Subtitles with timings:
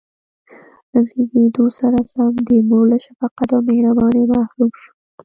[0.91, 4.89] له زېږېدو سره سم د مور له شفقت او مهربانۍ محروم شو.